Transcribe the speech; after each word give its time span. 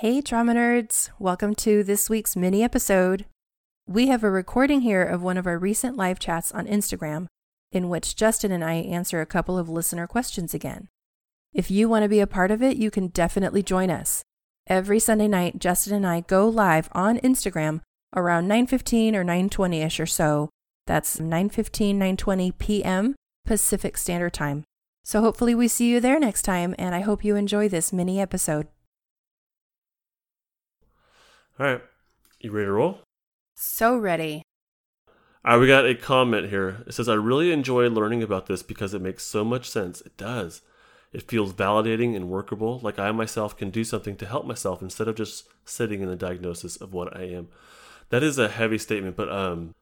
Hey, 0.00 0.22
trauma 0.22 0.54
nerds! 0.54 1.10
Welcome 1.18 1.54
to 1.56 1.84
this 1.84 2.08
week's 2.08 2.34
mini 2.34 2.62
episode. 2.62 3.26
We 3.86 4.06
have 4.06 4.24
a 4.24 4.30
recording 4.30 4.80
here 4.80 5.02
of 5.02 5.22
one 5.22 5.36
of 5.36 5.46
our 5.46 5.58
recent 5.58 5.94
live 5.94 6.18
chats 6.18 6.50
on 6.52 6.66
Instagram, 6.66 7.26
in 7.70 7.90
which 7.90 8.16
Justin 8.16 8.50
and 8.50 8.64
I 8.64 8.76
answer 8.76 9.20
a 9.20 9.26
couple 9.26 9.58
of 9.58 9.68
listener 9.68 10.06
questions 10.06 10.54
again. 10.54 10.88
If 11.52 11.70
you 11.70 11.86
want 11.86 12.04
to 12.04 12.08
be 12.08 12.20
a 12.20 12.26
part 12.26 12.50
of 12.50 12.62
it, 12.62 12.78
you 12.78 12.90
can 12.90 13.08
definitely 13.08 13.62
join 13.62 13.90
us. 13.90 14.22
Every 14.66 14.98
Sunday 14.98 15.28
night, 15.28 15.58
Justin 15.58 15.92
and 15.92 16.06
I 16.06 16.20
go 16.22 16.48
live 16.48 16.88
on 16.92 17.18
Instagram 17.18 17.82
around 18.16 18.48
9:15 18.48 19.14
or 19.14 19.22
9:20ish 19.22 20.00
or 20.00 20.06
so. 20.06 20.48
That's 20.86 21.18
9:15, 21.20 21.98
9:20 21.98 22.56
p.m. 22.56 23.16
Pacific 23.44 23.98
Standard 23.98 24.32
Time. 24.32 24.64
So 25.04 25.20
hopefully 25.20 25.54
we 25.54 25.68
see 25.68 25.90
you 25.90 26.00
there 26.00 26.18
next 26.18 26.44
time 26.44 26.74
and 26.78 26.94
I 26.94 27.00
hope 27.00 27.22
you 27.22 27.36
enjoy 27.36 27.68
this 27.68 27.92
mini 27.92 28.18
episode. 28.18 28.66
All 31.60 31.66
right. 31.66 31.82
You 32.40 32.52
ready 32.52 32.64
to 32.64 32.72
roll? 32.72 33.00
So 33.54 33.98
ready. 33.98 34.42
All 35.44 35.52
right, 35.52 35.60
we 35.60 35.66
got 35.66 35.84
a 35.84 35.94
comment 35.94 36.48
here. 36.48 36.82
It 36.86 36.94
says, 36.94 37.06
I 37.06 37.12
really 37.12 37.52
enjoy 37.52 37.86
learning 37.90 38.22
about 38.22 38.46
this 38.46 38.62
because 38.62 38.94
it 38.94 39.02
makes 39.02 39.26
so 39.26 39.44
much 39.44 39.68
sense. 39.68 40.00
It 40.00 40.16
does. 40.16 40.62
It 41.12 41.28
feels 41.28 41.52
validating 41.52 42.16
and 42.16 42.30
workable, 42.30 42.80
like 42.82 42.98
I 42.98 43.12
myself 43.12 43.58
can 43.58 43.68
do 43.68 43.84
something 43.84 44.16
to 44.16 44.26
help 44.26 44.46
myself 44.46 44.80
instead 44.80 45.06
of 45.06 45.16
just 45.16 45.44
sitting 45.66 46.00
in 46.00 46.08
the 46.08 46.16
diagnosis 46.16 46.76
of 46.76 46.94
what 46.94 47.14
I 47.14 47.24
am. 47.24 47.48
That 48.08 48.22
is 48.22 48.38
a 48.38 48.48
heavy 48.48 48.78
statement, 48.78 49.16
but 49.16 49.30
um, 49.30 49.74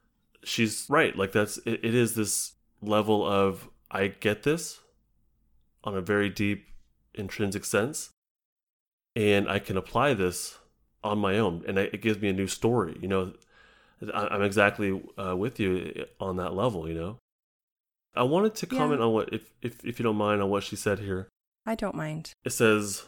she's 0.43 0.85
right. 0.89 1.15
Like 1.15 1.31
that's 1.31 1.59
it, 1.59 1.85
it 1.85 1.95
is 1.95 2.17
this 2.17 2.55
level 2.83 3.25
of 3.25 3.69
I 3.89 4.09
get 4.09 4.43
this 4.43 4.81
on 5.85 5.97
a 5.97 6.01
very 6.01 6.29
deep 6.29 6.67
intrinsic 7.15 7.65
sense, 7.65 8.11
and 9.15 9.49
I 9.49 9.61
can 9.61 9.77
apply 9.77 10.15
this 10.15 10.59
on 11.05 11.19
my 11.19 11.39
own, 11.39 11.65
and 11.67 11.79
it 11.79 12.03
gives 12.03 12.21
me 12.21 12.29
a 12.29 12.33
new 12.33 12.47
story. 12.47 12.97
You 13.01 13.09
know, 13.09 13.33
I'm 14.13 14.43
exactly 14.43 15.01
uh, 15.17 15.37
with 15.37 15.59
you 15.61 16.07
on 16.21 16.37
that 16.37 16.55
level. 16.55 16.89
You 16.89 16.95
know, 16.95 17.19
I 18.15 18.23
wanted 18.23 18.55
to 18.57 18.67
comment 18.67 19.01
Yeah. 19.01 19.07
on 19.07 19.13
what, 19.13 19.33
if, 19.33 19.53
if 19.63 19.85
if 19.85 19.99
you 19.99 20.03
don't 20.03 20.17
mind, 20.17 20.43
on 20.43 20.51
what 20.51 20.65
she 20.65 20.77
said 20.77 20.99
here. 20.99 21.29
I 21.67 21.75
don't 21.75 21.95
mind. 21.95 22.33
It 22.45 22.51
says, 22.51 23.05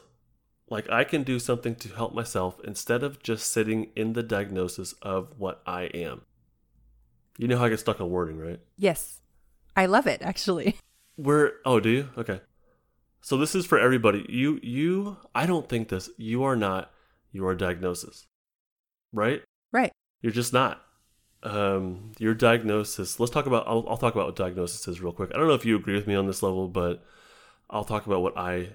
like 0.69 0.89
I 0.91 1.05
can 1.05 1.23
do 1.23 1.39
something 1.39 1.75
to 1.77 1.89
help 1.95 2.15
myself 2.15 2.61
instead 2.65 3.03
of 3.03 3.23
just 3.23 3.51
sitting 3.51 3.91
in 3.97 4.13
the 4.13 4.23
diagnosis 4.23 4.93
of 5.03 5.39
what 5.39 5.63
I 5.67 5.85
am. 5.85 6.23
You 7.39 7.49
know 7.49 7.59
how 7.59 7.65
I 7.65 7.71
get 7.71 7.81
stuck 7.81 8.01
on 8.01 8.11
wording, 8.11 8.39
right? 8.39 8.61
Yes. 8.77 9.21
I 9.77 9.87
love 9.87 10.07
it 10.07 10.21
actually. 10.23 10.77
Where 11.17 11.55
oh, 11.65 11.81
do 11.81 11.89
you? 11.89 12.09
Okay. 12.19 12.41
So 13.23 13.37
this 13.37 13.55
is 13.55 13.67
for 13.67 13.79
everybody. 13.79 14.27
You 14.29 14.61
you 14.63 15.17
I 15.35 15.47
don't 15.47 15.69
think 15.69 15.89
this. 15.89 16.11
You 16.17 16.43
are 16.45 16.57
not 16.57 16.93
your 17.33 17.55
diagnosis. 17.55 18.27
Right? 19.13 19.43
Right. 19.73 19.93
You're 20.23 20.33
just 20.33 20.53
not. 20.53 20.83
Um, 21.43 22.13
your 22.19 22.35
diagnosis. 22.35 23.19
Let's 23.19 23.33
talk 23.33 23.47
about. 23.47 23.67
I'll, 23.67 23.85
I'll 23.89 23.97
talk 23.97 24.15
about 24.15 24.27
what 24.27 24.37
diagnosis 24.37 24.87
is 24.87 25.01
real 25.01 25.13
quick. 25.13 25.31
I 25.35 25.39
don't 25.39 25.49
know 25.49 25.55
if 25.55 25.65
you 25.65 25.77
agree 25.77 25.95
with 25.95 26.07
me 26.07 26.15
on 26.15 26.27
this 26.27 26.43
level, 26.43 26.69
but 26.69 27.03
I'll 27.71 27.85
talk 27.85 28.07
about 28.07 28.21
what 28.23 28.37
I 28.37 28.71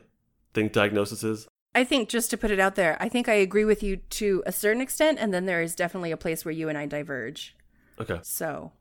think 0.53 0.71
diagnosis 0.73 1.23
is. 1.23 1.47
I 1.75 1.83
think 1.83 2.07
just 2.09 2.29
to 2.31 2.37
put 2.37 2.51
it 2.51 2.59
out 2.59 2.75
there, 2.75 2.95
I 3.01 3.09
think 3.09 3.27
I 3.27 3.33
agree 3.33 3.65
with 3.65 3.83
you 3.83 3.97
to 3.97 4.41
a 4.45 4.51
certain 4.53 4.81
extent 4.81 5.17
and 5.19 5.33
then 5.33 5.45
there 5.45 5.61
is 5.61 5.75
definitely 5.75 6.11
a 6.11 6.17
place 6.17 6.45
where 6.45 6.53
you 6.53 6.69
and 6.69 6.77
I 6.77 6.85
diverge. 6.85 7.53
Okay, 7.99 8.19
So, 8.23 8.71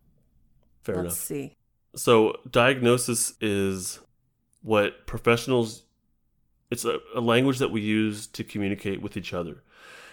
fair 0.84 0.94
enough. 0.94 1.06
let's 1.06 1.30
enough. 1.30 1.48
see. 1.48 1.56
So 1.96 2.36
diagnosis 2.48 3.34
is 3.40 3.98
what 4.62 5.06
professionals. 5.08 5.82
It's 6.74 6.84
a, 6.84 6.98
a 7.14 7.20
language 7.20 7.58
that 7.60 7.70
we 7.70 7.80
use 7.80 8.26
to 8.26 8.42
communicate 8.42 9.00
with 9.00 9.16
each 9.16 9.32
other, 9.32 9.62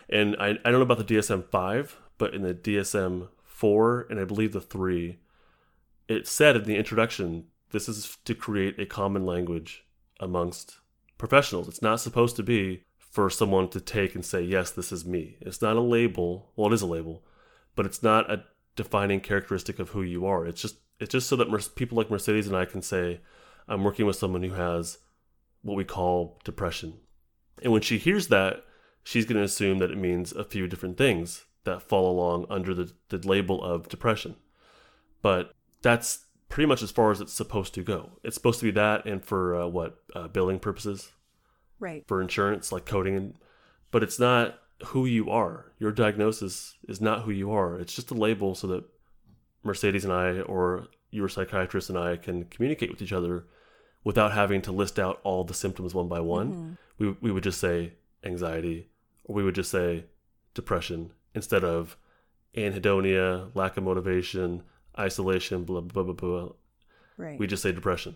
and 0.08 0.36
I, 0.40 0.50
I 0.50 0.70
don't 0.70 0.74
know 0.74 0.82
about 0.82 1.06
the 1.06 1.16
DSM 1.16 1.50
five, 1.50 1.98
but 2.20 2.36
in 2.36 2.44
the 2.44 2.54
DSM 2.54 3.30
four 3.44 4.06
and 4.12 4.20
I 4.20 4.26
believe 4.26 4.54
the 4.54 4.62
three, 4.62 5.18
it 6.08 6.28
said 6.28 6.56
in 6.56 6.64
the 6.66 6.78
introduction 6.78 7.46
this 7.72 7.90
is 7.90 8.18
to 8.26 8.36
create 8.36 8.80
a 8.80 8.86
common 8.86 9.26
language 9.26 9.86
amongst 10.20 10.78
professionals. 11.18 11.68
It's 11.68 11.82
not 11.82 12.00
supposed 12.00 12.36
to 12.36 12.44
be 12.44 12.84
for 12.98 13.30
someone 13.32 13.68
to 13.70 13.82
take 13.82 14.14
and 14.14 14.24
say 14.24 14.44
yes, 14.44 14.70
this 14.70 14.92
is 14.92 15.04
me. 15.04 15.38
It's 15.42 15.64
not 15.64 15.78
a 15.78 15.82
label. 15.82 16.52
Well, 16.56 16.72
it 16.72 16.76
is 16.76 16.84
a 16.84 16.88
label, 16.88 17.24
but 17.76 17.88
it's 17.88 18.04
not 18.04 18.30
a 18.32 18.44
defining 18.76 19.20
characteristic 19.20 19.80
of 19.80 19.90
who 19.90 20.04
you 20.04 20.28
are. 20.28 20.46
It's 20.46 20.62
just 20.62 20.76
it's 21.00 21.12
just 21.12 21.28
so 21.28 21.36
that 21.38 21.76
people 21.76 21.98
like 21.98 22.12
Mercedes 22.12 22.48
and 22.48 22.56
I 22.56 22.66
can 22.66 22.84
say, 22.84 23.22
I'm 23.68 23.84
working 23.84 24.06
with 24.06 24.16
someone 24.16 24.44
who 24.44 24.54
has 24.54 25.00
what 25.62 25.78
we 25.78 25.84
call 25.84 26.40
depression. 26.44 26.96
And 27.62 27.72
when 27.72 27.82
she 27.82 27.98
hears 27.98 28.28
that, 28.30 28.64
she's 29.04 29.26
going 29.26 29.38
to 29.38 29.44
assume 29.44 29.80
that 29.80 29.92
it 29.92 29.98
means 29.98 30.32
a 30.32 30.44
few 30.44 30.68
different 30.68 30.98
things 30.98 31.46
that 31.64 31.82
fall 31.84 32.10
along 32.12 32.48
under 32.50 32.74
the, 32.74 32.92
the 33.10 33.18
label 33.28 33.64
of 33.64 33.88
depression. 33.90 34.36
But 35.22 35.54
that's 35.82 36.26
pretty 36.50 36.68
much 36.68 36.82
as 36.82 36.92
far 36.92 37.12
as 37.12 37.22
it's 37.22 37.34
supposed 37.34 37.74
to 37.76 37.84
go. 37.84 38.12
It's 38.24 38.36
supposed 38.36 38.60
to 38.60 38.66
be 38.66 38.72
that, 38.72 39.06
and 39.06 39.24
for 39.24 39.56
uh, 39.62 39.68
what 39.68 40.00
uh, 40.16 40.28
billing 40.28 40.60
purposes, 40.60 41.12
Right. 41.80 42.04
for 42.08 42.22
insurance, 42.22 42.72
like 42.72 42.86
coding, 42.86 43.16
and, 43.16 43.36
but 43.92 44.04
it's 44.04 44.20
not 44.20 44.60
who 44.88 45.06
you 45.06 45.30
are. 45.30 45.72
Your 45.80 45.92
diagnosis 45.92 46.76
is 46.88 47.00
not 47.00 47.24
who 47.24 47.32
you 47.32 47.52
are. 47.52 47.80
It's 47.80 47.96
just 47.96 48.12
a 48.12 48.16
label 48.16 48.56
so 48.56 48.68
that 48.68 48.84
Mercedes 49.64 50.04
and 50.04 50.14
I, 50.14 50.42
or 50.42 50.88
your 51.12 51.30
psychiatrist 51.30 51.90
and 51.90 51.98
I, 51.98 52.18
can 52.18 52.46
communicate 52.46 52.90
with 52.90 53.02
each 53.02 53.14
other 53.14 53.46
without 54.04 54.32
having 54.34 54.62
to 54.64 54.72
list 54.72 55.00
out 55.00 55.20
all 55.24 55.44
the 55.44 55.54
symptoms 55.54 55.94
one 55.94 56.08
by 56.08 56.20
one. 56.20 56.54
Mhm. 56.54 56.78
We 56.98 57.16
we 57.22 57.32
would 57.32 57.44
just 57.44 57.60
say 57.60 57.94
anxiety, 58.24 58.90
or 59.24 59.36
we 59.36 59.44
would 59.44 59.56
just 59.56 59.72
say 59.72 60.06
depression 60.54 61.12
instead 61.34 61.64
of 61.64 61.98
anhedonia, 62.56 63.54
lack 63.56 63.78
of 63.78 63.84
motivation, 63.84 64.64
isolation, 64.98 65.64
blah 65.64 65.82
blah 65.82 66.04
blah 66.04 66.14
blah. 66.14 66.50
Right. 67.18 67.40
We 67.40 67.48
just 67.48 67.64
say 67.64 67.72
depression, 67.72 68.16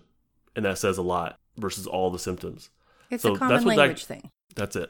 and 0.55 0.65
that 0.65 0.77
says 0.77 0.97
a 0.97 1.01
lot 1.01 1.39
versus 1.57 1.87
all 1.87 2.09
the 2.11 2.19
symptoms. 2.19 2.69
it's 3.11 3.23
so 3.23 3.35
a 3.35 3.37
common 3.37 3.53
that's 3.55 3.65
what 3.65 3.77
language 3.77 4.05
thing. 4.05 4.31
That's 4.55 4.75
it. 4.75 4.89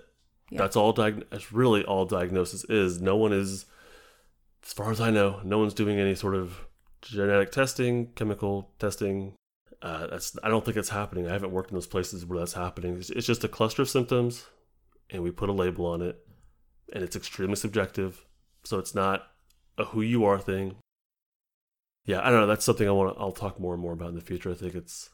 Yeah. 0.50 0.59
That's 0.59 0.75
all. 0.75 0.94
Diag- 0.94 1.25
that's 1.29 1.51
really 1.51 1.84
all 1.84 2.05
diagnosis 2.05 2.63
is. 2.66 3.01
No 3.01 3.16
one 3.17 3.34
is, 3.34 3.66
as 4.66 4.73
far 4.73 4.91
as 4.91 5.01
I 5.01 5.09
know, 5.11 5.41
no 5.44 5.57
one's 5.59 5.73
doing 5.73 6.00
any 6.00 6.16
sort 6.16 6.35
of 6.35 6.66
genetic 7.01 7.51
testing, 7.51 8.07
chemical 8.13 8.72
testing. 8.79 9.34
Uh, 9.81 10.07
that's. 10.07 10.37
I 10.43 10.49
don't 10.49 10.63
think 10.63 10.77
it's 10.77 10.89
happening. 10.89 11.27
I 11.27 11.33
haven't 11.33 11.51
worked 11.51 11.71
in 11.71 11.75
those 11.75 11.87
places 11.87 12.25
where 12.25 12.39
that's 12.39 12.53
happening. 12.53 12.97
It's, 12.97 13.09
it's 13.09 13.27
just 13.27 13.43
a 13.43 13.49
cluster 13.49 13.81
of 13.81 13.89
symptoms, 13.89 14.45
and 15.09 15.23
we 15.23 15.31
put 15.31 15.49
a 15.49 15.53
label 15.53 15.85
on 15.85 16.01
it, 16.01 16.25
and 16.93 17.03
it's 17.03 17.15
extremely 17.15 17.55
subjective. 17.55 18.25
So 18.63 18.79
it's 18.79 18.95
not 18.95 19.27
a 19.77 19.85
who 19.85 20.01
you 20.01 20.25
are 20.25 20.39
thing. 20.39 20.75
Yeah, 22.05 22.19
I 22.25 22.29
don't 22.29 22.41
know. 22.41 22.47
That's 22.47 22.65
something 22.65 22.87
I 22.87 22.91
want. 22.91 23.17
I'll 23.19 23.31
talk 23.31 23.59
more 23.59 23.73
and 23.73 23.81
more 23.81 23.93
about 23.93 24.09
in 24.09 24.15
the 24.15 24.21
future. 24.21 24.51
I 24.51 24.55
think 24.55 24.75
it's, 24.75 25.09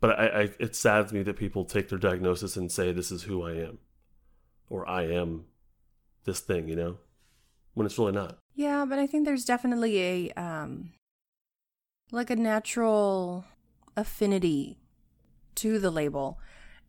but 0.00 0.18
I, 0.18 0.26
I 0.26 0.50
it 0.58 0.74
saddens 0.74 1.12
me 1.12 1.22
that 1.22 1.36
people 1.36 1.64
take 1.64 1.88
their 1.88 1.98
diagnosis 1.98 2.56
and 2.56 2.72
say 2.72 2.92
this 2.92 3.10
is 3.10 3.24
who 3.24 3.42
I 3.42 3.52
am, 3.52 3.78
or 4.68 4.88
I 4.88 5.04
am 5.04 5.44
this 6.24 6.40
thing. 6.40 6.68
You 6.68 6.76
know, 6.76 6.98
when 7.74 7.86
it's 7.86 7.98
really 7.98 8.12
not. 8.12 8.38
Yeah, 8.54 8.84
but 8.86 8.98
I 8.98 9.06
think 9.06 9.24
there's 9.24 9.44
definitely 9.44 10.00
a 10.00 10.30
um 10.32 10.92
like 12.10 12.30
a 12.30 12.36
natural 12.36 13.44
affinity 13.96 14.78
to 15.56 15.78
the 15.78 15.90
label. 15.90 16.38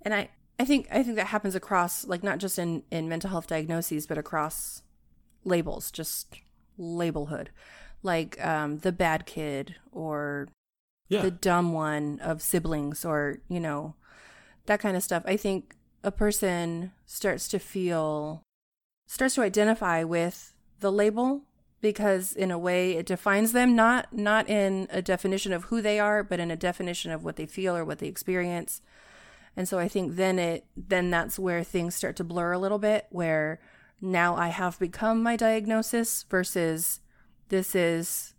And 0.02 0.14
I 0.14 0.30
I 0.60 0.66
think 0.66 0.88
I 0.92 1.04
think 1.04 1.16
that 1.16 1.28
happens 1.28 1.56
across 1.56 2.06
like 2.06 2.24
not 2.24 2.40
just 2.40 2.60
in 2.60 2.84
in 2.92 3.08
mental 3.10 3.30
health 3.30 3.48
diagnoses 3.48 4.08
but 4.08 4.18
across 4.18 4.84
labels, 5.44 5.92
just 5.92 6.36
labelhood. 6.80 7.48
Like 8.04 8.44
um 8.46 8.80
the 8.80 8.92
bad 8.92 9.26
kid 9.26 9.76
or 9.92 10.50
Yeah, 11.10 11.22
the 11.24 11.32
dumb 11.32 11.74
one 11.74 12.20
of 12.22 12.42
siblings 12.42 13.06
or, 13.06 13.40
you 13.48 13.60
know, 13.60 13.96
that 14.66 14.80
kind 14.80 14.98
of 14.98 15.04
stuff. 15.04 15.24
I 15.26 15.38
think 15.38 15.76
a 16.04 16.12
person 16.12 16.92
starts 17.06 17.48
to 17.50 17.60
feel 17.60 18.44
starts 19.08 19.36
to 19.36 19.42
identify 19.42 20.04
with 20.04 20.54
the 20.80 20.92
label 20.92 21.44
because 21.82 22.34
in 22.34 22.52
a 22.52 22.58
way 22.58 22.94
it 22.94 23.06
defines 23.06 23.52
them 23.52 23.76
not 23.76 24.12
not 24.12 24.50
in 24.50 24.88
a 24.90 25.02
definition 25.02 25.54
of 25.54 25.66
who 25.66 25.82
they 25.82 26.00
are 26.00 26.24
but 26.24 26.40
in 26.40 26.50
a 26.52 26.56
definition 26.56 27.12
of 27.12 27.24
what 27.24 27.36
they 27.36 27.46
feel 27.46 27.76
or 27.76 27.86
what 27.86 28.00
they 28.00 28.08
experience. 28.08 28.82
And 29.56 29.68
so 29.68 29.80
i 29.80 29.88
think 29.88 30.16
then 30.16 30.40
it 30.40 30.66
then 30.76 31.10
that's 31.10 31.40
where 31.40 31.64
things 31.64 31.96
start 31.96 32.16
to 32.18 32.24
blur 32.24 32.52
a 32.52 32.60
little 32.60 32.80
bit 32.80 33.08
where 33.10 33.60
now 34.02 34.36
i 34.36 34.50
have 34.50 34.78
become 34.80 35.24
my 35.24 35.36
diagnosis 35.36 36.26
versus 36.30 37.00
this 37.50 37.76
is 37.76 38.34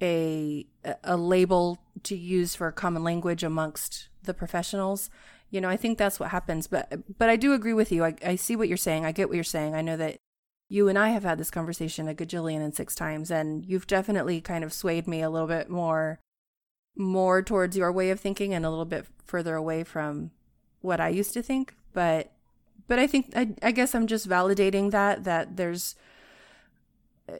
a 0.00 0.66
a 1.04 1.16
label 1.16 1.78
to 2.02 2.16
use 2.16 2.54
for 2.54 2.70
common 2.72 3.04
language 3.04 3.44
amongst 3.44 4.08
the 4.22 4.34
professionals. 4.34 5.10
You 5.50 5.60
know 5.60 5.68
i 5.68 5.76
think 5.76 5.98
that's 5.98 6.18
what 6.18 6.30
happens 6.30 6.66
but 6.66 6.90
but 7.18 7.28
i 7.28 7.36
do 7.36 7.52
agree 7.52 7.74
with 7.74 7.92
you. 7.92 8.04
I, 8.04 8.14
I 8.24 8.36
see 8.36 8.56
what 8.56 8.68
you're 8.68 8.76
saying. 8.78 9.04
I 9.04 9.12
get 9.12 9.28
what 9.28 9.34
you're 9.34 9.44
saying. 9.44 9.74
I 9.74 9.82
know 9.82 9.98
that 9.98 10.18
you 10.72 10.88
and 10.88 10.98
I 10.98 11.10
have 11.10 11.22
had 11.22 11.36
this 11.36 11.50
conversation 11.50 12.08
a 12.08 12.14
gajillion 12.14 12.64
and 12.64 12.74
six 12.74 12.94
times, 12.94 13.30
and 13.30 13.62
you've 13.66 13.86
definitely 13.86 14.40
kind 14.40 14.64
of 14.64 14.72
swayed 14.72 15.06
me 15.06 15.20
a 15.20 15.28
little 15.28 15.46
bit 15.46 15.68
more, 15.68 16.18
more 16.96 17.42
towards 17.42 17.76
your 17.76 17.92
way 17.92 18.08
of 18.08 18.18
thinking, 18.18 18.54
and 18.54 18.64
a 18.64 18.70
little 18.70 18.86
bit 18.86 19.06
further 19.22 19.54
away 19.54 19.84
from 19.84 20.30
what 20.80 20.98
I 20.98 21.10
used 21.10 21.34
to 21.34 21.42
think. 21.42 21.74
But 21.92 22.32
but 22.88 22.98
I 22.98 23.06
think 23.06 23.34
I, 23.36 23.54
I 23.62 23.70
guess 23.70 23.94
I'm 23.94 24.06
just 24.06 24.26
validating 24.26 24.92
that 24.92 25.24
that 25.24 25.58
there's 25.58 25.94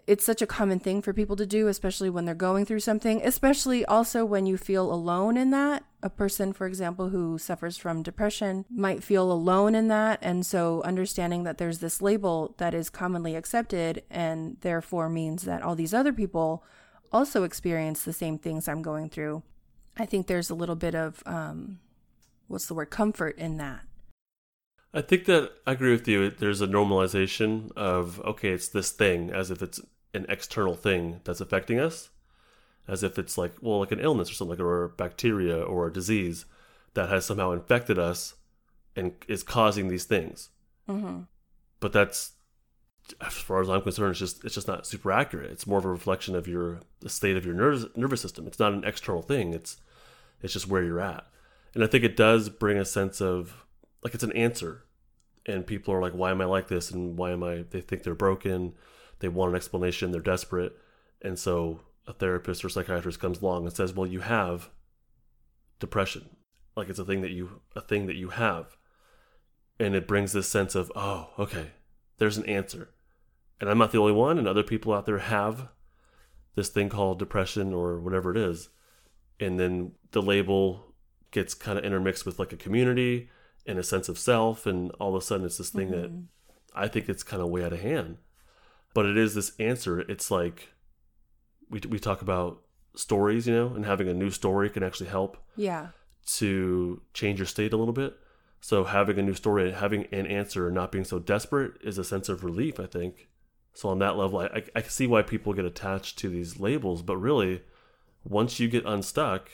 it's 0.06 0.25
such 0.25 0.40
a 0.40 0.46
common 0.46 0.79
thing 0.79 1.02
for 1.02 1.12
people 1.12 1.37
to 1.37 1.46
do, 1.46 1.69
especially 1.69 2.08
when 2.08 2.25
they're 2.25 2.34
going 2.34 2.64
through 2.64 2.81
something, 2.81 3.20
especially 3.25 3.84
also 3.84 4.25
when 4.25 4.46
you 4.46 4.56
feel 4.56 4.93
alone 4.93 5.37
in 5.37 5.50
that. 5.50 5.84
A 6.02 6.11
person, 6.11 6.52
for 6.52 6.67
example, 6.67 7.08
who 7.08 7.38
suffers 7.38 7.76
from 7.76 8.02
depression 8.02 8.64
might 8.70 9.02
feel 9.02 9.31
alone 9.31 9.75
in 9.75 9.88
that. 9.88 10.19
And 10.23 10.46
so 10.46 10.82
understanding 10.82 11.43
that 11.44 11.58
there's 11.58 11.79
this 11.79 12.00
label 12.00 12.55
that 12.58 12.75
is 12.75 12.90
commonly 12.90 13.34
accepted 13.34 14.02
and 14.11 14.56
therefore 14.61 15.08
means 15.08 15.43
that 15.43 15.62
all 15.62 15.75
these 15.75 15.94
other 15.94 16.12
people 16.12 16.64
also 17.11 17.43
experience 17.43 18.02
the 18.02 18.12
same 18.12 18.38
things 18.38 18.69
I'm 18.69 18.82
going 18.82 19.11
through. 19.11 19.43
I 19.96 20.06
think 20.06 20.26
there's 20.26 20.50
a 20.50 20.55
little 20.55 20.76
bit 20.76 20.94
of, 20.94 21.23
um, 21.26 21.81
what's 22.49 22.67
the 22.67 22.75
word, 22.75 22.90
comfort 22.90 23.37
in 23.37 23.58
that. 23.58 23.81
I 24.94 25.00
think 25.00 25.24
that 25.24 25.52
I 25.66 25.72
agree 25.72 25.92
with 25.92 26.06
you. 26.06 26.30
There's 26.30 26.60
a 26.60 26.66
normalization 26.66 27.72
of, 27.76 28.20
okay, 28.20 28.50
it's 28.50 28.68
this 28.68 28.90
thing, 28.90 29.30
as 29.30 29.50
if 29.50 29.62
it's 29.62 29.80
an 30.12 30.26
external 30.28 30.74
thing 30.74 31.20
that's 31.24 31.40
affecting 31.40 31.80
us, 31.80 32.10
as 32.86 33.02
if 33.02 33.18
it's 33.18 33.38
like, 33.38 33.54
well, 33.62 33.80
like 33.80 33.92
an 33.92 34.00
illness 34.00 34.30
or 34.30 34.34
something, 34.34 34.60
or 34.60 34.84
a 34.84 34.88
bacteria 34.90 35.62
or 35.62 35.86
a 35.86 35.92
disease 35.92 36.44
that 36.94 37.08
has 37.08 37.24
somehow 37.24 37.52
infected 37.52 37.98
us 37.98 38.34
and 38.94 39.12
is 39.28 39.42
causing 39.42 39.88
these 39.88 40.04
things. 40.04 40.50
Mm-hmm. 40.88 41.22
But 41.80 41.92
that's, 41.92 42.32
as 43.20 43.32
far 43.32 43.60
as 43.60 43.70
I'm 43.70 43.82
concerned, 43.82 44.10
it's 44.10 44.20
just 44.20 44.44
it's 44.44 44.54
just 44.54 44.68
not 44.68 44.86
super 44.86 45.10
accurate. 45.10 45.50
It's 45.50 45.66
more 45.66 45.78
of 45.78 45.84
a 45.84 45.90
reflection 45.90 46.36
of 46.36 46.46
your 46.46 46.80
the 47.00 47.08
state 47.08 47.36
of 47.36 47.44
your 47.44 47.54
nervous 47.54 47.86
nervous 47.96 48.20
system. 48.20 48.46
It's 48.46 48.58
not 48.58 48.72
an 48.72 48.84
external 48.84 49.22
thing. 49.22 49.54
It's 49.54 49.78
it's 50.40 50.52
just 50.52 50.68
where 50.68 50.84
you're 50.84 51.00
at, 51.00 51.26
and 51.74 51.82
I 51.82 51.88
think 51.88 52.04
it 52.04 52.16
does 52.16 52.48
bring 52.48 52.78
a 52.78 52.84
sense 52.84 53.20
of 53.20 53.64
like 54.02 54.14
it's 54.14 54.25
an 54.25 54.32
answer. 54.32 54.84
And 55.44 55.66
people 55.66 55.93
are 55.93 56.00
like 56.00 56.12
why 56.12 56.31
am 56.31 56.40
i 56.40 56.44
like 56.44 56.69
this? 56.69 56.90
And 56.90 57.16
why 57.16 57.32
am 57.32 57.43
i 57.43 57.64
they 57.70 57.81
think 57.81 58.02
they're 58.02 58.14
broken. 58.14 58.75
They 59.20 59.28
want 59.28 59.50
an 59.50 59.56
explanation. 59.56 60.10
They're 60.10 60.20
desperate. 60.20 60.76
And 61.20 61.38
so 61.38 61.81
a 62.06 62.12
therapist 62.12 62.64
or 62.64 62.69
psychiatrist 62.69 63.20
comes 63.20 63.40
along 63.40 63.64
and 63.64 63.75
says 63.75 63.93
well 63.93 64.06
you 64.06 64.20
have 64.20 64.70
depression. 65.78 66.37
Like 66.76 66.88
it's 66.88 66.99
a 66.99 67.04
thing 67.04 67.20
that 67.22 67.32
you 67.32 67.60
a 67.75 67.81
thing 67.81 68.06
that 68.06 68.16
you 68.16 68.31
have. 68.31 68.76
And 69.81 69.94
it 69.94 70.06
brings 70.06 70.32
this 70.32 70.49
sense 70.49 70.75
of 70.75 70.93
oh 70.94 71.31
okay 71.38 71.72
there's 72.19 72.38
an 72.38 72.46
answer. 72.46 72.90
And 73.60 73.69
i'm 73.69 73.78
not 73.78 73.93
the 73.93 73.99
only 73.99 74.12
one 74.12 74.38
and 74.38 74.46
other 74.46 74.62
people 74.62 74.93
out 74.93 75.06
there 75.06 75.19
have 75.19 75.69
this 76.54 76.69
thing 76.69 76.88
called 76.88 77.19
depression 77.19 77.72
or 77.72 77.99
whatever 78.00 78.31
it 78.31 78.37
is. 78.37 78.69
And 79.40 79.58
then 79.58 79.93
the 80.12 80.22
label 80.22 80.93
gets 81.31 81.54
kind 81.54 81.78
of 81.78 81.84
intermixed 81.84 82.26
with 82.26 82.38
like 82.38 82.52
a 82.52 82.56
community 82.56 83.31
and 83.67 83.79
a 83.79 83.82
sense 83.82 84.09
of 84.09 84.19
self 84.19 84.67
and 84.67 84.91
all 84.93 85.14
of 85.14 85.23
a 85.23 85.25
sudden 85.25 85.47
it's 85.47 85.59
this 85.59 85.70
thing 85.70 85.91
mm-hmm. 85.91 86.00
that 86.00 86.11
i 86.75 86.88
think 86.88 87.09
it's 87.09 87.23
kind 87.23 87.43
of 87.43 87.49
way 87.49 87.64
out 87.64 87.73
of 87.73 87.81
hand. 87.81 88.19
But 88.94 89.06
it 89.06 89.17
is 89.17 89.35
this 89.35 89.53
answer. 89.59 90.00
It's 90.00 90.31
like 90.31 90.69
we, 91.70 91.81
we 91.88 91.99
talk 91.99 92.23
about 92.23 92.62
stories 92.94 93.47
you 93.47 93.55
know 93.55 93.69
and 93.69 93.87
having 93.87 94.06
a 94.06 94.14
new 94.14 94.31
story 94.31 94.69
can 94.69 94.82
actually 94.82 95.09
help 95.09 95.38
yeah. 95.56 95.88
to 96.26 97.00
change 97.14 97.38
your 97.38 97.47
state 97.47 97.73
a 97.73 97.76
little 97.76 97.94
bit. 97.94 98.19
So 98.61 98.85
having 98.85 99.19
a 99.19 99.23
new 99.23 99.35
story 99.35 99.73
having 99.73 100.06
an 100.12 100.26
answer 100.26 100.67
and 100.67 100.75
not 100.75 100.93
being 100.93 101.05
so 101.05 101.19
desperate 101.19 101.73
is 101.82 101.99
a 101.99 102.05
sense 102.05 102.29
of 102.29 102.44
relief 102.44 102.79
i 102.79 102.87
think. 102.87 103.29
So 103.75 103.88
on 103.88 103.99
that 104.00 104.19
level 104.19 104.41
I, 104.41 104.47
I, 104.47 104.62
I 104.76 104.82
see 104.82 105.06
why 105.06 105.23
people 105.23 105.55
get 105.55 105.64
attached 105.64 106.19
to 106.19 106.29
these 106.29 106.61
labels 106.61 107.03
but 107.03 107.17
really 107.17 107.62
once 108.25 108.61
you 108.61 108.69
get 108.69 108.85
unstuck 108.85 109.50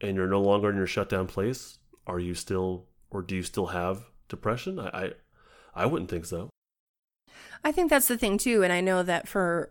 and 0.00 0.16
you're 0.16 0.26
no 0.26 0.40
longer 0.40 0.70
in 0.70 0.76
your 0.76 0.86
shutdown 0.86 1.28
place 1.28 1.78
are 2.06 2.18
you 2.18 2.34
still 2.34 2.86
or 3.10 3.22
do 3.22 3.34
you 3.34 3.42
still 3.42 3.66
have 3.66 4.04
depression? 4.28 4.78
I, 4.78 4.88
I, 4.88 5.12
I 5.74 5.86
wouldn't 5.86 6.10
think 6.10 6.24
so. 6.24 6.50
I 7.62 7.72
think 7.72 7.90
that's 7.90 8.08
the 8.08 8.18
thing 8.18 8.38
too, 8.38 8.62
and 8.62 8.72
I 8.72 8.80
know 8.80 9.02
that 9.02 9.28
for 9.28 9.70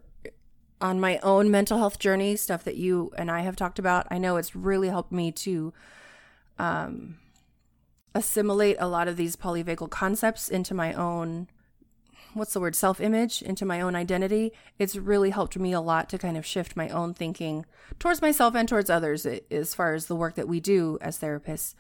on 0.81 0.99
my 0.99 1.17
own 1.19 1.51
mental 1.51 1.77
health 1.77 1.99
journey, 1.99 2.35
stuff 2.35 2.63
that 2.63 2.77
you 2.77 3.11
and 3.17 3.29
I 3.29 3.41
have 3.41 3.55
talked 3.55 3.79
about, 3.79 4.07
I 4.09 4.17
know 4.17 4.37
it's 4.37 4.55
really 4.55 4.87
helped 4.87 5.11
me 5.11 5.31
to 5.33 5.73
um, 6.57 7.17
assimilate 8.15 8.77
a 8.79 8.87
lot 8.87 9.07
of 9.07 9.17
these 9.17 9.35
polyvagal 9.35 9.89
concepts 9.89 10.49
into 10.49 10.73
my 10.73 10.93
own 10.93 11.47
what's 12.35 12.53
the 12.53 12.59
word 12.59 12.75
self-image 12.75 13.41
into 13.41 13.65
my 13.65 13.81
own 13.81 13.95
identity 13.95 14.53
it's 14.77 14.95
really 14.95 15.31
helped 15.31 15.57
me 15.57 15.71
a 15.71 15.81
lot 15.81 16.07
to 16.07 16.17
kind 16.17 16.37
of 16.37 16.45
shift 16.45 16.75
my 16.75 16.87
own 16.89 17.11
thinking 17.11 17.65
towards 17.97 18.21
myself 18.21 18.53
and 18.53 18.69
towards 18.69 18.89
others 18.89 19.25
as 19.25 19.73
far 19.73 19.95
as 19.95 20.05
the 20.05 20.15
work 20.15 20.35
that 20.35 20.47
we 20.47 20.59
do 20.59 20.97
as 21.01 21.19
therapists 21.19 21.73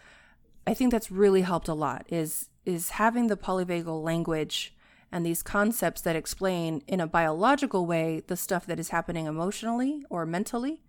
I 0.69 0.75
think 0.75 0.91
that's 0.91 1.09
really 1.09 1.41
helped 1.41 1.67
a 1.67 1.73
lot 1.73 2.05
is 2.09 2.49
is 2.63 2.91
having 2.91 3.25
the 3.25 3.35
polyvagal 3.35 4.03
language 4.03 4.75
and 5.11 5.25
these 5.25 5.41
concepts 5.41 6.01
that 6.01 6.15
explain 6.15 6.83
in 6.85 6.99
a 6.99 7.07
biological 7.07 7.87
way 7.87 8.21
the 8.27 8.37
stuff 8.37 8.67
that 8.67 8.79
is 8.79 8.89
happening 8.89 9.25
emotionally 9.25 10.05
or 10.11 10.27
mentally. 10.27 10.83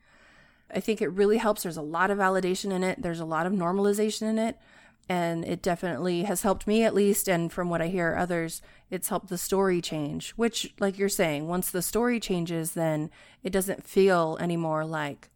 I 0.70 0.80
think 0.80 1.00
it 1.00 1.08
really 1.08 1.38
helps. 1.38 1.62
There's 1.62 1.78
a 1.78 1.82
lot 1.82 2.10
of 2.10 2.18
validation 2.18 2.72
in 2.72 2.84
it. 2.84 3.00
There's 3.00 3.20
a 3.20 3.24
lot 3.24 3.46
of 3.46 3.54
normalization 3.54 4.28
in 4.28 4.38
it. 4.38 4.58
And 5.08 5.46
it 5.46 5.62
definitely 5.62 6.24
has 6.24 6.42
helped 6.42 6.66
me, 6.66 6.84
at 6.84 6.94
least. 6.94 7.26
And 7.26 7.50
from 7.50 7.70
what 7.70 7.80
I 7.80 7.88
hear 7.88 8.14
others, 8.14 8.60
it's 8.90 9.08
helped 9.08 9.28
the 9.28 9.38
story 9.38 9.80
change, 9.80 10.32
which, 10.32 10.74
like 10.78 10.98
you're 10.98 11.08
saying, 11.08 11.48
once 11.48 11.70
the 11.70 11.80
story 11.80 12.20
changes, 12.20 12.72
then 12.72 13.10
it 13.42 13.50
doesn't 13.50 13.86
feel 13.86 14.36
anymore 14.38 14.84
like 14.84 15.30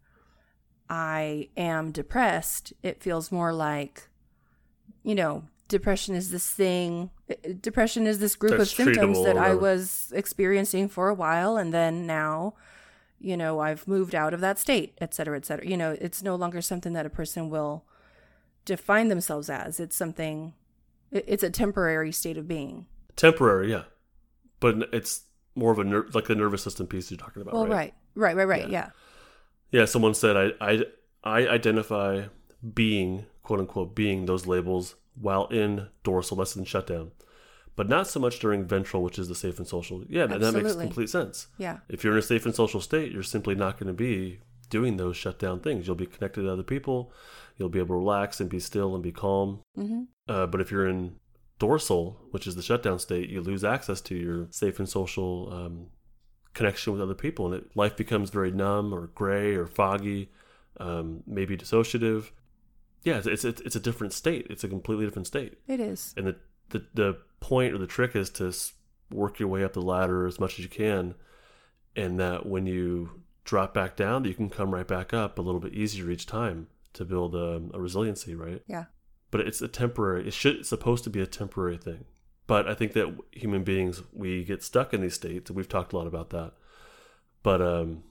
I 0.87 1.49
am 1.57 1.91
depressed. 1.91 2.71
It 2.83 3.01
feels 3.01 3.31
more 3.31 3.51
like 3.51 4.07
you 5.05 5.13
know, 5.13 5.43
depression 5.67 6.15
is 6.15 6.31
this 6.31 6.49
thing. 6.49 7.11
Eh, 7.29 7.53
depression 7.61 8.07
is 8.07 8.19
this 8.19 8.35
group 8.35 8.57
That's 8.57 8.71
of 8.71 8.75
symptoms 8.75 9.23
that 9.23 9.37
I 9.37 9.53
was 9.53 10.11
experiencing 10.15 10.89
for 10.89 11.09
a 11.09 11.13
while, 11.13 11.57
and 11.57 11.71
then 11.71 12.07
now, 12.07 12.55
you 13.19 13.37
know, 13.37 13.59
I've 13.59 13.87
moved 13.87 14.15
out 14.15 14.33
of 14.33 14.41
that 14.41 14.57
state, 14.57 14.97
et 14.99 15.13
cetera, 15.13 15.37
et 15.37 15.45
cetera. 15.45 15.65
You 15.67 15.77
know, 15.77 15.95
it's 16.01 16.23
no 16.23 16.35
longer 16.35 16.59
something 16.59 16.93
that 16.93 17.05
a 17.05 17.09
person 17.09 17.51
will 17.51 17.85
define 18.65 19.09
themselves 19.09 19.49
as. 19.49 19.79
It's 19.79 19.95
something. 19.95 20.53
It's 21.11 21.43
a 21.43 21.51
temporary 21.51 22.11
state 22.11 22.37
of 22.37 22.47
being. 22.47 22.87
Temporary, 23.15 23.69
yeah, 23.69 23.83
but 24.59 24.89
it's 24.91 25.21
more 25.53 25.71
of 25.71 25.77
a 25.77 25.83
ner- 25.83 26.07
like 26.13 26.25
the 26.25 26.35
nervous 26.35 26.63
system 26.63 26.87
piece 26.87 27.11
you're 27.11 27.19
talking 27.19 27.43
about. 27.43 27.53
Well, 27.53 27.67
right, 27.67 27.93
right, 28.15 28.35
right, 28.35 28.47
right, 28.47 28.61
right. 28.61 28.69
Yeah. 28.69 28.89
yeah. 29.71 29.81
yeah. 29.81 29.85
Someone 29.85 30.15
said 30.15 30.35
I 30.35 30.51
I 30.59 30.85
I 31.23 31.47
identify 31.47 32.23
being 32.73 33.27
quote 33.45 33.59
unquote 33.59 33.95
being 33.95 34.25
those 34.25 34.45
labels 34.47 34.95
while 35.19 35.47
in 35.47 35.87
dorsal, 36.03 36.37
less 36.37 36.53
than 36.53 36.65
shutdown, 36.65 37.11
but 37.75 37.87
not 37.87 38.07
so 38.07 38.19
much 38.19 38.39
during 38.39 38.65
ventral, 38.65 39.03
which 39.03 39.17
is 39.17 39.29
the 39.29 39.35
safe 39.35 39.59
and 39.59 39.67
social. 39.67 40.03
Yeah, 40.09 40.25
that 40.25 40.53
makes 40.53 40.75
complete 40.75 41.09
sense. 41.09 41.47
Yeah. 41.57 41.77
If 41.87 42.03
you're 42.03 42.13
in 42.13 42.19
a 42.19 42.23
safe 42.23 42.45
and 42.45 42.55
social 42.55 42.81
state, 42.81 43.11
you're 43.11 43.23
simply 43.23 43.55
not 43.55 43.77
going 43.79 43.87
to 43.87 43.93
be 43.93 44.39
doing 44.69 44.97
those 44.97 45.15
shutdown 45.15 45.59
things. 45.59 45.85
You'll 45.85 45.95
be 45.95 46.07
connected 46.07 46.41
to 46.41 46.51
other 46.51 46.63
people. 46.63 47.13
You'll 47.55 47.69
be 47.69 47.79
able 47.79 47.95
to 47.95 47.99
relax 47.99 48.41
and 48.41 48.49
be 48.49 48.59
still 48.59 48.95
and 48.95 49.03
be 49.03 49.11
calm. 49.11 49.61
Mm-hmm. 49.77 50.01
Uh, 50.27 50.47
but 50.47 50.59
if 50.59 50.71
you're 50.71 50.87
in 50.87 51.15
dorsal, 51.59 52.19
which 52.31 52.47
is 52.47 52.55
the 52.55 52.63
shutdown 52.63 52.99
state, 52.99 53.29
you 53.29 53.41
lose 53.41 53.63
access 53.63 54.01
to 54.01 54.15
your 54.15 54.47
safe 54.49 54.79
and 54.79 54.89
social 54.89 55.53
um, 55.53 55.87
connection 56.53 56.93
with 56.93 57.01
other 57.01 57.13
people, 57.13 57.45
and 57.45 57.55
it, 57.55 57.75
life 57.75 57.95
becomes 57.95 58.31
very 58.31 58.51
numb 58.51 58.93
or 58.93 59.07
gray 59.07 59.53
or 59.53 59.67
foggy, 59.67 60.31
um, 60.79 61.23
maybe 61.27 61.55
dissociative 61.55 62.31
yeah, 63.05 63.21
it's, 63.23 63.45
it's 63.45 63.61
it's 63.61 63.75
a 63.75 63.79
different 63.79 64.11
state. 64.11 64.47
It's 64.49 64.63
a 64.63 64.67
completely 64.67 65.05
different 65.05 65.27
state. 65.27 65.59
It 65.67 65.79
is. 65.79 66.13
And 66.17 66.27
the 66.27 66.35
the 66.69 66.85
the 66.93 67.17
point 67.39 67.73
or 67.73 67.77
the 67.77 67.87
trick 67.87 68.15
is 68.15 68.29
to 68.31 68.53
work 69.11 69.39
your 69.39 69.47
way 69.47 69.63
up 69.63 69.73
the 69.73 69.81
ladder 69.81 70.25
as 70.25 70.39
much 70.39 70.53
as 70.53 70.59
you 70.59 70.69
can, 70.69 71.13
and 71.95 72.19
that 72.19 72.47
when 72.47 72.65
you 72.65 73.21
drop 73.43 73.75
back 73.75 73.95
down, 73.95 74.25
you 74.25 74.33
can 74.33 74.49
come 74.49 74.73
right 74.73 74.87
back 74.87 75.13
up 75.13 75.37
a 75.37 75.41
little 75.41 75.61
bit 75.61 75.73
easier 75.73 76.09
each 76.09 76.25
time 76.25 76.67
to 76.93 77.05
build 77.05 77.35
a, 77.35 77.61
a 77.75 77.79
resiliency, 77.79 78.33
right? 78.33 78.63
Yeah. 78.67 78.85
But 79.29 79.41
it's 79.41 79.61
a 79.61 79.67
temporary. 79.67 80.27
It 80.27 80.33
should 80.33 80.57
it's 80.57 80.69
supposed 80.69 81.03
to 81.03 81.11
be 81.11 81.21
a 81.21 81.27
temporary 81.27 81.77
thing. 81.77 82.05
But 82.47 82.67
I 82.67 82.73
think 82.73 82.93
that 82.93 83.15
human 83.31 83.63
beings 83.63 84.01
we 84.13 84.43
get 84.43 84.63
stuck 84.63 84.95
in 84.95 85.01
these 85.01 85.13
states, 85.13 85.51
we've 85.51 85.69
talked 85.69 85.93
a 85.93 85.97
lot 85.97 86.07
about 86.07 86.31
that. 86.31 86.53
But 87.43 87.61
um, 87.61 88.03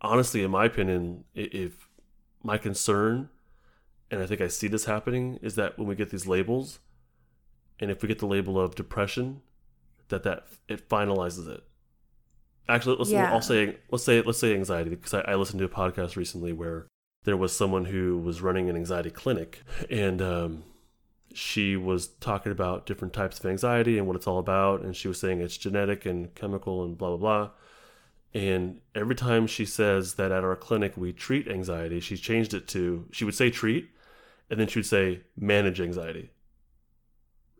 honestly, 0.00 0.42
in 0.42 0.50
my 0.50 0.64
opinion, 0.64 1.24
if 1.32 1.88
my 2.42 2.58
concern 2.58 3.28
and 4.12 4.22
I 4.22 4.26
think 4.26 4.42
I 4.42 4.48
see 4.48 4.68
this 4.68 4.84
happening, 4.84 5.38
is 5.42 5.54
that 5.56 5.78
when 5.78 5.88
we 5.88 5.96
get 5.96 6.10
these 6.10 6.26
labels, 6.26 6.78
and 7.80 7.90
if 7.90 8.02
we 8.02 8.08
get 8.08 8.18
the 8.18 8.26
label 8.26 8.60
of 8.60 8.74
depression, 8.74 9.40
that 10.08 10.22
that 10.22 10.46
it 10.68 10.88
finalizes 10.88 11.48
it. 11.48 11.64
Actually, 12.68 12.96
let's 12.98 13.10
yeah. 13.10 13.32
I'll 13.32 13.40
say 13.40 13.78
let's 13.90 14.04
say 14.04 14.20
let's 14.20 14.38
say 14.38 14.54
anxiety 14.54 14.90
because 14.90 15.14
I, 15.14 15.22
I, 15.22 15.34
listened 15.34 15.60
to 15.60 15.64
a 15.64 15.68
podcast 15.68 16.14
recently 16.14 16.52
where 16.52 16.86
there 17.24 17.38
was 17.38 17.56
someone 17.56 17.86
who 17.86 18.18
was 18.18 18.42
running 18.42 18.68
an 18.68 18.76
anxiety 18.76 19.10
clinic 19.10 19.62
and 19.90 20.20
um, 20.20 20.64
she 21.32 21.76
was 21.76 22.08
talking 22.08 22.52
about 22.52 22.84
different 22.84 23.14
types 23.14 23.40
of 23.40 23.46
anxiety 23.46 23.96
and 23.96 24.06
what 24.06 24.16
it's 24.16 24.26
all 24.26 24.38
about, 24.38 24.82
and 24.82 24.94
she 24.94 25.08
was 25.08 25.18
saying 25.18 25.40
it's 25.40 25.56
genetic 25.56 26.04
and 26.04 26.34
chemical 26.34 26.84
and 26.84 26.98
blah 26.98 27.16
blah 27.16 27.16
blah. 27.16 27.50
And 28.34 28.80
every 28.94 29.14
time 29.14 29.46
she 29.46 29.64
says 29.64 30.14
that 30.14 30.32
at 30.32 30.44
our 30.44 30.56
clinic 30.56 30.98
we 30.98 31.14
treat 31.14 31.48
anxiety, 31.48 32.00
she 32.00 32.18
changed 32.18 32.52
it 32.52 32.68
to 32.68 33.06
she 33.10 33.24
would 33.24 33.34
say 33.34 33.50
treat, 33.50 33.88
and 34.52 34.60
then 34.60 34.68
she 34.68 34.78
would 34.78 34.86
say 34.86 35.22
manage 35.36 35.80
anxiety. 35.80 36.30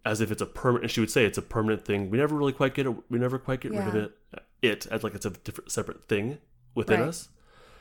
as 0.04 0.20
if 0.20 0.30
it's 0.32 0.42
a 0.42 0.46
permanent. 0.46 0.84
And 0.84 0.90
she 0.90 0.98
would 1.00 1.10
say 1.12 1.24
it's 1.24 1.38
a 1.38 1.42
permanent 1.42 1.84
thing. 1.84 2.10
We 2.10 2.18
never 2.18 2.34
really 2.36 2.52
quite 2.52 2.74
get 2.74 2.86
it. 2.86 2.94
We 3.08 3.18
never 3.20 3.38
quite 3.38 3.60
get 3.60 3.70
rid 3.72 3.86
of 3.86 3.94
it. 3.94 4.12
It 4.60 4.86
as 4.88 5.02
like 5.04 5.14
it's 5.14 5.26
a 5.26 5.30
different, 5.30 5.70
separate 5.70 6.08
thing 6.08 6.38
within 6.74 7.00
Right. 7.00 7.08
us. 7.08 7.28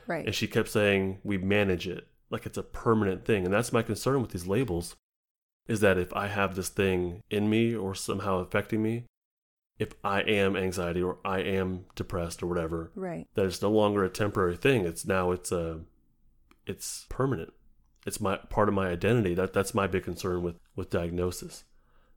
Right. 0.06 0.24
And 0.26 0.34
she 0.34 0.46
kept 0.46 0.68
saying 0.68 1.18
we 1.24 1.36
manage 1.38 1.86
it 1.88 2.06
like 2.30 2.46
it's 2.46 2.56
a 2.58 2.62
permanent 2.62 3.24
thing. 3.24 3.44
And 3.44 3.52
that's 3.52 3.72
my 3.72 3.82
concern 3.82 4.20
with 4.22 4.30
these 4.30 4.46
labels 4.46 4.94
is 5.68 5.80
that 5.80 5.98
if 5.98 6.12
I 6.14 6.28
have 6.28 6.54
this 6.54 6.68
thing 6.68 7.22
in 7.28 7.50
me 7.50 7.74
or 7.74 7.94
somehow 7.94 8.38
affecting 8.38 8.82
me, 8.82 9.04
if 9.78 9.92
I 10.04 10.20
am 10.22 10.56
anxiety 10.56 11.02
or 11.02 11.18
I 11.24 11.40
am 11.40 11.86
depressed 11.96 12.40
or 12.42 12.46
whatever, 12.46 12.92
right. 12.94 13.26
that 13.34 13.46
it's 13.46 13.62
no 13.62 13.70
longer 13.70 14.04
a 14.04 14.08
temporary 14.08 14.56
thing. 14.56 14.84
It's 14.84 15.04
now 15.04 15.32
it's 15.32 15.50
a 15.50 15.80
it's 16.66 17.06
permanent. 17.08 17.52
It's 18.06 18.20
my 18.20 18.36
part 18.36 18.68
of 18.68 18.74
my 18.74 18.88
identity. 18.88 19.34
That 19.34 19.52
that's 19.52 19.74
my 19.74 19.86
big 19.86 20.04
concern 20.04 20.42
with 20.42 20.56
with 20.76 20.90
diagnosis. 20.90 21.64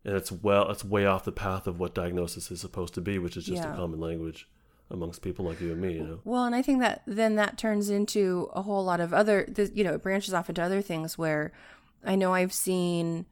And 0.04 0.16
it's 0.16 0.32
well 0.32 0.70
it's 0.72 0.84
way 0.86 1.06
off 1.06 1.26
the 1.26 1.32
path 1.32 1.68
of 1.68 1.80
what 1.80 1.94
diagnosis 1.96 2.50
is 2.52 2.62
supposed 2.62 2.94
to 2.96 3.02
be, 3.02 3.18
which 3.20 3.38
is 3.38 3.46
just 3.46 3.62
Yeah. 3.64 3.74
a 3.74 3.76
common 3.76 4.00
language 4.00 4.48
amongst 4.92 5.22
people 5.24 5.46
like 5.46 5.60
you 5.62 5.72
and 5.72 5.82
me, 5.82 5.94
you 5.94 6.04
know. 6.04 6.20
Well, 6.24 6.46
and 6.46 6.54
I 6.56 6.62
think 6.62 6.80
that 6.82 7.02
then 7.08 7.36
that 7.36 7.58
turns 7.58 7.90
into 7.90 8.50
a 8.54 8.62
whole 8.62 8.84
lot 8.84 9.00
of 9.00 9.14
other, 9.14 9.44
th- 9.46 9.72
you 9.74 9.84
know, 9.84 9.94
it 9.96 10.04
branches 10.04 10.34
off 10.34 10.48
into 10.50 10.62
other 10.62 10.82
things 10.82 11.18
where 11.18 11.52
I 12.04 12.16
know 12.16 12.34
I've 12.34 12.54
seen. 12.54 13.26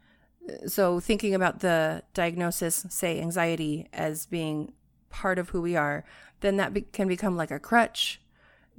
So 0.68 1.00
thinking 1.00 1.34
about 1.36 1.60
the 1.60 2.04
diagnosis, 2.16 2.86
say 2.90 3.22
anxiety, 3.22 3.88
as 3.94 4.26
being 4.26 4.74
part 5.12 5.38
of 5.40 5.50
who 5.50 5.62
we 5.62 5.76
are, 5.76 6.04
then 6.42 6.58
that 6.58 6.74
be- 6.74 6.82
can 6.82 7.08
become 7.08 7.38
like 7.38 7.52
a 7.52 7.60
crutch. 7.60 8.20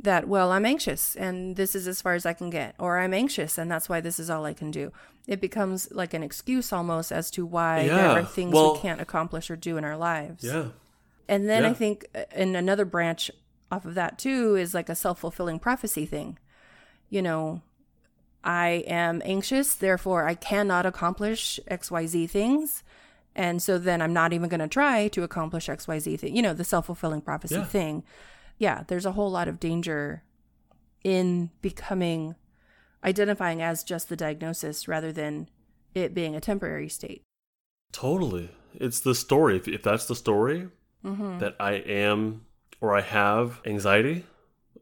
That 0.00 0.26
well, 0.28 0.50
I'm 0.52 0.66
anxious, 0.66 1.14
and 1.16 1.56
this 1.56 1.74
is 1.74 1.86
as 1.88 2.02
far 2.02 2.14
as 2.14 2.26
I 2.26 2.32
can 2.32 2.50
get, 2.50 2.74
or 2.78 2.98
I'm 2.98 3.14
anxious, 3.14 3.56
and 3.56 3.70
that's 3.70 3.88
why 3.88 4.00
this 4.00 4.18
is 4.18 4.28
all 4.28 4.44
I 4.44 4.52
can 4.52 4.70
do. 4.70 4.92
It 5.26 5.40
becomes 5.40 5.90
like 5.92 6.12
an 6.12 6.22
excuse 6.22 6.72
almost 6.72 7.10
as 7.12 7.30
to 7.32 7.46
why 7.46 7.86
there 7.88 8.10
are 8.10 8.24
things 8.24 8.52
well- 8.52 8.74
we 8.74 8.80
can't 8.80 9.00
accomplish 9.00 9.50
or 9.50 9.56
do 9.56 9.76
in 9.76 9.84
our 9.84 9.96
lives. 9.96 10.44
Yeah. 10.44 10.66
And 11.28 11.48
then 11.48 11.64
I 11.64 11.72
think 11.72 12.06
uh, 12.14 12.24
in 12.34 12.54
another 12.56 12.84
branch 12.84 13.30
off 13.70 13.86
of 13.86 13.94
that 13.94 14.18
too 14.18 14.56
is 14.56 14.74
like 14.74 14.88
a 14.90 14.94
self 14.94 15.20
fulfilling 15.20 15.58
prophecy 15.58 16.04
thing. 16.04 16.38
You 17.08 17.22
know, 17.22 17.62
I 18.42 18.84
am 18.86 19.22
anxious, 19.24 19.74
therefore 19.74 20.26
I 20.26 20.34
cannot 20.34 20.84
accomplish 20.86 21.58
XYZ 21.70 22.28
things. 22.28 22.82
And 23.36 23.62
so 23.62 23.78
then 23.78 24.02
I'm 24.02 24.12
not 24.12 24.32
even 24.32 24.48
going 24.48 24.60
to 24.60 24.68
try 24.68 25.08
to 25.08 25.22
accomplish 25.22 25.68
XYZ 25.68 26.20
thing. 26.20 26.36
You 26.36 26.42
know, 26.42 26.52
the 26.52 26.64
self 26.64 26.86
fulfilling 26.86 27.20
prophecy 27.22 27.54
Yeah. 27.54 27.64
thing. 27.64 28.02
Yeah, 28.58 28.84
there's 28.86 29.06
a 29.06 29.12
whole 29.12 29.30
lot 29.30 29.48
of 29.48 29.58
danger 29.60 30.22
in 31.02 31.50
becoming 31.62 32.34
identifying 33.04 33.60
as 33.60 33.84
just 33.84 34.08
the 34.08 34.16
diagnosis 34.16 34.88
rather 34.88 35.12
than 35.12 35.48
it 35.94 36.14
being 36.14 36.34
a 36.34 36.40
temporary 36.40 36.88
state. 36.88 37.22
Totally. 37.92 38.50
It's 38.74 39.00
the 39.00 39.14
story. 39.14 39.56
If, 39.56 39.68
if 39.68 39.82
that's 39.82 40.06
the 40.06 40.16
story, 40.16 40.68
Mm-hmm. 41.04 41.38
that 41.40 41.54
I 41.60 41.72
am 41.72 42.46
or 42.80 42.96
I 42.96 43.02
have 43.02 43.60
anxiety 43.66 44.24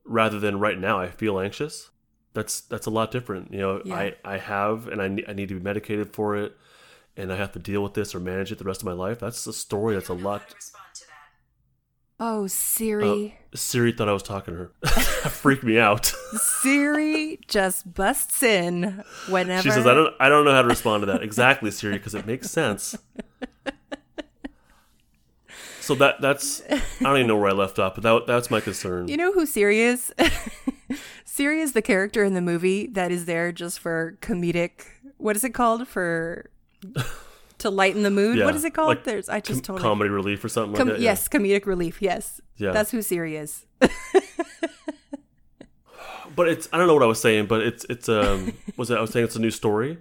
rather 0.04 0.38
than 0.38 0.60
right 0.60 0.78
now 0.78 1.00
I 1.00 1.08
feel 1.08 1.40
anxious. 1.40 1.90
That's 2.32 2.60
that's 2.60 2.86
a 2.86 2.90
lot 2.90 3.10
different. 3.10 3.52
You 3.52 3.58
know, 3.58 3.82
Yeah. 3.84 3.96
I, 3.96 4.14
I 4.24 4.36
have 4.38 4.86
and 4.86 5.02
I, 5.02 5.08
ne- 5.08 5.24
I 5.26 5.32
need 5.32 5.48
to 5.48 5.56
be 5.58 5.60
medicated 5.64 6.14
for 6.14 6.36
it 6.36 6.56
and 7.16 7.32
I 7.32 7.36
have 7.36 7.50
to 7.54 7.58
deal 7.58 7.82
with 7.82 7.94
this 7.94 8.14
or 8.14 8.20
manage 8.20 8.52
it 8.52 8.58
the 8.58 8.64
rest 8.64 8.82
of 8.82 8.86
my 8.86 8.92
life. 8.92 9.18
That's 9.18 9.44
a 9.48 9.52
story 9.52 9.94
that's 9.94 10.10
a 10.10 10.14
lot. 10.14 10.42
Oh, 12.24 12.46
Siri. 12.46 13.34
Oh, 13.36 13.56
Siri 13.56 13.90
thought 13.90 14.08
I 14.08 14.12
was 14.12 14.22
talking 14.22 14.54
to 14.54 14.60
her. 14.60 14.70
Freaked 15.28 15.64
me 15.64 15.76
out. 15.80 16.06
Siri 16.36 17.40
just 17.48 17.92
busts 17.94 18.44
in 18.44 19.02
whenever. 19.28 19.62
She 19.62 19.72
says, 19.72 19.88
"I 19.88 19.92
don't, 19.92 20.14
I 20.20 20.28
don't 20.28 20.44
know 20.44 20.52
how 20.52 20.62
to 20.62 20.68
respond 20.68 21.02
to 21.02 21.06
that 21.06 21.24
exactly, 21.24 21.72
Siri, 21.72 21.94
because 21.94 22.14
it 22.14 22.24
makes 22.24 22.48
sense." 22.48 22.96
So 25.80 25.96
that 25.96 26.20
that's 26.20 26.62
I 26.70 26.80
don't 27.00 27.16
even 27.16 27.26
know 27.26 27.36
where 27.36 27.48
I 27.48 27.52
left 27.54 27.80
off, 27.80 27.96
but 27.96 28.04
that 28.04 28.26
that's 28.28 28.52
my 28.52 28.60
concern. 28.60 29.08
You 29.08 29.16
know 29.16 29.32
who 29.32 29.44
Siri 29.44 29.80
is? 29.80 30.14
Siri 31.24 31.60
is 31.60 31.72
the 31.72 31.82
character 31.82 32.22
in 32.22 32.34
the 32.34 32.40
movie 32.40 32.86
that 32.86 33.10
is 33.10 33.24
there 33.24 33.50
just 33.50 33.80
for 33.80 34.16
comedic. 34.20 34.84
What 35.16 35.34
is 35.34 35.42
it 35.42 35.50
called 35.54 35.88
for? 35.88 36.50
To 37.62 37.70
lighten 37.70 38.02
the 38.02 38.10
mood. 38.10 38.38
Yeah, 38.38 38.44
what 38.44 38.54
is 38.54 38.64
it 38.64 38.74
called? 38.74 38.88
like 38.88 39.04
There's. 39.04 39.28
I 39.28 39.40
just 39.40 39.64
Com- 39.64 39.76
totally. 39.76 39.82
comedy 39.82 40.10
relief 40.10 40.44
or 40.44 40.48
something 40.48 40.76
Com- 40.76 40.88
like 40.88 40.96
that. 40.98 41.02
yeah. 41.02 41.10
Yes, 41.10 41.28
comedic 41.28 41.64
relief. 41.66 42.00
Yes. 42.02 42.40
Yeah. 42.56 42.70
That's 42.72 42.90
who 42.90 43.02
Siri 43.02 43.36
is. 43.36 43.66
but 46.34 46.48
it's 46.48 46.68
I 46.72 46.78
don't 46.78 46.86
know 46.86 46.94
what 46.94 47.02
I 47.02 47.06
was 47.06 47.20
saying, 47.20 47.46
but 47.46 47.60
it's 47.62 47.84
it's 47.88 48.08
um 48.08 48.52
was 48.76 48.90
it 48.90 48.98
I 48.98 49.00
was 49.00 49.10
saying 49.10 49.24
it's 49.26 49.36
a 49.36 49.40
new 49.40 49.50
story, 49.50 49.98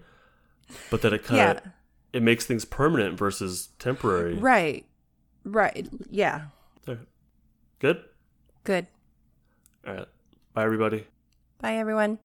but 0.90 1.02
that 1.02 1.14
it 1.14 1.24
kind 1.24 1.58
of 1.58 1.64
Yeah. 1.64 1.72
it 2.14 2.24
makes 2.24 2.46
things 2.46 2.66
permanent 2.66 3.18
versus 3.18 3.70
temporary. 3.80 4.36
Right. 4.36 4.86
Right. 5.44 5.88
Yeah. 6.10 6.46
Good. 7.80 8.04
Good. 8.64 8.86
All 9.88 9.94
right. 9.96 10.08
Bye, 10.54 10.64
everybody. 10.64 11.08
Bye, 11.60 11.76
everyone. 11.78 12.20